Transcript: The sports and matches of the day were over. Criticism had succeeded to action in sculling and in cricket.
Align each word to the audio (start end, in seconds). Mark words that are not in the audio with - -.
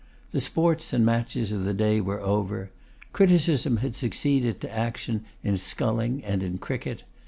The 0.31 0.41
sports 0.41 0.93
and 0.93 1.05
matches 1.05 1.51
of 1.51 1.63
the 1.63 1.75
day 1.75 2.01
were 2.01 2.21
over. 2.21 2.71
Criticism 3.13 3.77
had 3.85 3.93
succeeded 3.93 4.59
to 4.61 4.75
action 4.75 5.25
in 5.43 5.57
sculling 5.57 6.23
and 6.25 6.41
in 6.41 6.57
cricket. 6.57 7.03